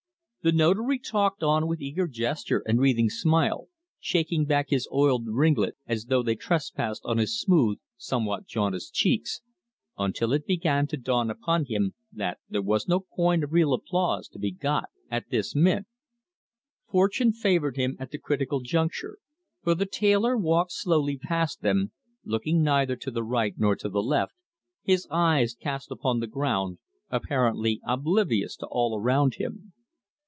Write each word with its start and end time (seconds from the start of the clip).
The 0.43 0.51
Notary 0.51 0.97
talked 0.97 1.43
on 1.43 1.67
with 1.67 1.83
eager 1.83 2.07
gesture 2.07 2.63
and 2.65 2.79
wreathing 2.79 3.11
smile, 3.11 3.67
shaking 3.99 4.45
back 4.45 4.71
his 4.71 4.87
oiled 4.91 5.27
ringlets 5.27 5.77
as 5.85 6.05
though 6.05 6.23
they 6.23 6.33
trespassed 6.33 7.03
on 7.05 7.19
his 7.19 7.39
smooth, 7.39 7.77
somewhat 7.95 8.47
jaundiced 8.47 8.91
cheeks, 8.91 9.41
until 9.99 10.33
it 10.33 10.47
began 10.47 10.87
to 10.87 10.97
dawn 10.97 11.29
upon 11.29 11.65
him 11.65 11.93
that 12.11 12.39
there 12.49 12.63
was 12.63 12.87
no 12.87 13.01
coin 13.01 13.43
of 13.43 13.51
real 13.53 13.71
applause 13.71 14.27
to 14.29 14.39
be 14.39 14.49
got 14.49 14.85
at 15.11 15.29
this 15.29 15.53
mint. 15.53 15.85
Fortune 16.89 17.33
favoured 17.33 17.75
him 17.77 17.95
at 17.99 18.09
the 18.09 18.17
critical 18.17 18.61
juncture, 18.61 19.19
for 19.61 19.75
the 19.75 19.85
tailor 19.85 20.35
walked 20.37 20.71
slowly 20.71 21.19
past 21.19 21.61
them, 21.61 21.91
looking 22.25 22.63
neither 22.63 22.95
to 22.95 23.11
right 23.21 23.53
nor 23.59 23.75
to 23.75 23.89
left, 23.89 24.33
his 24.81 25.05
eyes 25.11 25.53
cast 25.53 25.91
upon 25.91 26.19
the 26.19 26.25
ground, 26.25 26.79
apparently 27.11 27.79
oblivious 27.85 28.55
to 28.55 28.65
all 28.65 28.99
round 28.99 29.35
him. 29.35 29.73